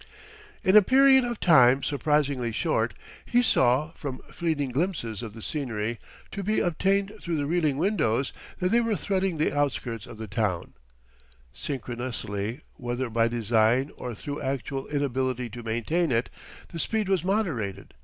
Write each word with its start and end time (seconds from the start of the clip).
In 0.63 0.75
a 0.75 0.81
period 0.81 1.23
of 1.23 1.39
time 1.39 1.83
surprisingly 1.83 2.51
short, 2.51 2.95
he 3.23 3.43
saw, 3.43 3.91
from 3.91 4.17
fleeting 4.31 4.71
glimpses 4.71 5.21
of 5.21 5.35
the 5.35 5.43
scenery 5.43 5.99
to 6.31 6.41
be 6.43 6.59
obtained 6.59 7.13
through 7.21 7.35
the 7.35 7.45
reeling 7.45 7.77
windows, 7.77 8.33
that 8.57 8.71
they 8.71 8.81
were 8.81 8.95
threading 8.95 9.37
the 9.37 9.55
outskirts 9.55 10.07
of 10.07 10.17
the 10.17 10.25
town; 10.27 10.73
synchronously, 11.53 12.61
whether 12.77 13.11
by 13.11 13.27
design 13.27 13.91
or 13.95 14.15
through 14.15 14.41
actual 14.41 14.87
inability 14.87 15.51
to 15.51 15.61
maintain 15.61 16.11
it, 16.11 16.31
the 16.69 16.79
speed 16.79 17.07
was 17.07 17.23
moderated. 17.23 17.93